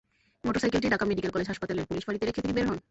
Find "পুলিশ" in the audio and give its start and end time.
1.89-2.03